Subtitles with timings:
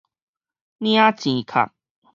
[0.81, 1.75] 領錢卡